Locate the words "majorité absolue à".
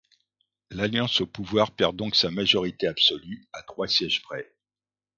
2.31-3.61